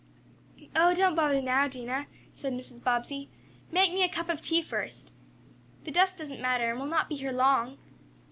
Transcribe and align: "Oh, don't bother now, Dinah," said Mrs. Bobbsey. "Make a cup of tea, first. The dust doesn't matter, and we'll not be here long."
"Oh, 0.75 0.95
don't 0.95 1.13
bother 1.13 1.43
now, 1.43 1.67
Dinah," 1.67 2.07
said 2.33 2.53
Mrs. 2.53 2.83
Bobbsey. 2.83 3.29
"Make 3.71 3.91
a 3.91 4.09
cup 4.09 4.29
of 4.29 4.41
tea, 4.41 4.63
first. 4.63 5.11
The 5.83 5.91
dust 5.91 6.17
doesn't 6.17 6.41
matter, 6.41 6.71
and 6.71 6.79
we'll 6.79 6.89
not 6.89 7.07
be 7.07 7.17
here 7.17 7.31
long." 7.31 7.77